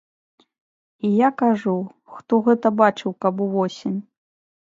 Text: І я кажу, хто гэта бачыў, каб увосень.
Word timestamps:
І 0.99 1.09
я 1.15 1.29
кажу, 1.41 1.75
хто 2.13 2.39
гэта 2.47 2.71
бачыў, 2.79 3.13
каб 3.27 3.45
увосень. 3.49 3.99